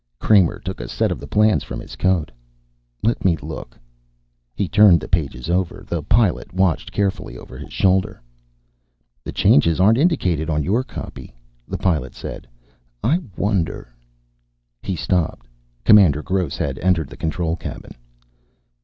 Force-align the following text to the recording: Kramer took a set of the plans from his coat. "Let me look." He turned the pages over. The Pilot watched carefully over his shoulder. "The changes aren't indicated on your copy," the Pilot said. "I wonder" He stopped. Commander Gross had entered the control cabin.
Kramer 0.17 0.57
took 0.57 0.81
a 0.81 0.87
set 0.89 1.11
of 1.11 1.19
the 1.19 1.27
plans 1.27 1.63
from 1.63 1.79
his 1.79 1.95
coat. 1.95 2.31
"Let 3.03 3.23
me 3.23 3.37
look." 3.37 3.77
He 4.55 4.67
turned 4.67 4.99
the 4.99 5.07
pages 5.07 5.47
over. 5.47 5.83
The 5.87 6.01
Pilot 6.01 6.51
watched 6.51 6.91
carefully 6.91 7.37
over 7.37 7.55
his 7.55 7.71
shoulder. 7.71 8.19
"The 9.23 9.31
changes 9.31 9.79
aren't 9.79 9.99
indicated 9.99 10.49
on 10.49 10.63
your 10.63 10.83
copy," 10.83 11.35
the 11.67 11.77
Pilot 11.77 12.15
said. 12.15 12.47
"I 13.03 13.19
wonder" 13.37 13.93
He 14.81 14.95
stopped. 14.95 15.45
Commander 15.85 16.23
Gross 16.23 16.57
had 16.57 16.79
entered 16.79 17.07
the 17.09 17.15
control 17.15 17.55
cabin. 17.55 17.91